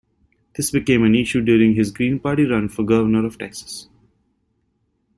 This 0.55 0.71
became 0.71 1.03
an 1.03 1.13
issue 1.13 1.41
during 1.41 1.75
his 1.75 1.91
Green 1.91 2.17
Party 2.17 2.43
run 2.43 2.69
for 2.69 2.81
governor 2.81 3.23
of 3.23 3.37
Texas. 3.37 3.87